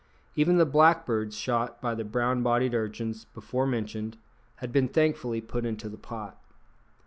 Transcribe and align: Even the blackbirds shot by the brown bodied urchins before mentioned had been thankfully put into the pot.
Even 0.35 0.57
the 0.57 0.65
blackbirds 0.65 1.37
shot 1.37 1.79
by 1.79 1.93
the 1.93 2.03
brown 2.03 2.41
bodied 2.41 2.73
urchins 2.73 3.25
before 3.25 3.67
mentioned 3.67 4.17
had 4.55 4.71
been 4.71 4.87
thankfully 4.87 5.41
put 5.41 5.63
into 5.63 5.89
the 5.89 5.95
pot. 5.99 6.39